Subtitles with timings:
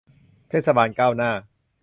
[0.49, 1.31] เทศบาลก้าวหน้า